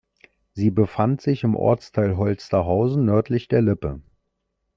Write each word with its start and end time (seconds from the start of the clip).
Sie 0.55 0.71
befand 0.71 1.21
sich 1.21 1.43
im 1.43 1.55
Ortsteil 1.55 2.17
Holsterhausen 2.17 3.05
nördlich 3.05 3.49
der 3.49 3.61
Lippe. 3.61 4.01